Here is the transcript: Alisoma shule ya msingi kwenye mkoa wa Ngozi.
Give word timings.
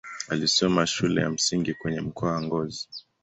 Alisoma 0.29 0.87
shule 0.87 1.21
ya 1.21 1.29
msingi 1.29 1.73
kwenye 1.73 2.01
mkoa 2.01 2.31
wa 2.31 2.41
Ngozi. 2.41 2.87